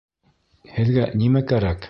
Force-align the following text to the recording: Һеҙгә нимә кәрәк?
Һеҙгә 0.79 1.07
нимә 1.25 1.47
кәрәк? 1.53 1.79